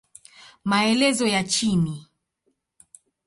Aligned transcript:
Maelezo 0.65 1.27
ya 1.27 1.43
chini 1.43 2.07